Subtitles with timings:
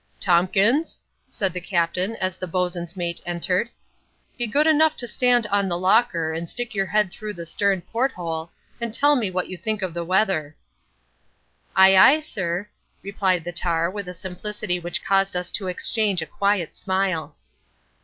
[0.19, 0.97] "Tompkins,"
[1.29, 3.69] said the Captain as the bosun's mate entered,
[4.35, 7.81] "be good enough to stand on the locker and stick your head through the stern
[7.81, 10.55] port hole, and tell me what you think of the weather."
[11.75, 12.67] "Aye, aye, sir,"
[13.03, 17.35] replied the tar with a simplicity which caused us to exchange a quiet smile.